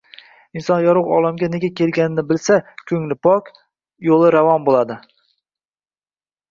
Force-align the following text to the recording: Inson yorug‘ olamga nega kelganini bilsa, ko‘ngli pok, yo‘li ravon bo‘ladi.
Inson 0.59 0.79
yorug‘ 0.85 1.11
olamga 1.17 1.49
nega 1.55 1.69
kelganini 1.81 2.25
bilsa, 2.31 2.57
ko‘ngli 2.93 3.19
pok, 3.29 3.55
yo‘li 4.09 4.35
ravon 4.39 4.69
bo‘ladi. 4.71 5.01